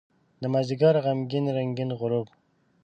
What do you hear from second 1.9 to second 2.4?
غروب